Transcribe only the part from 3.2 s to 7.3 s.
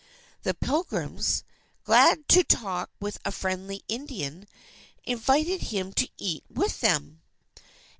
a friendly Indian, invited him to eat with them.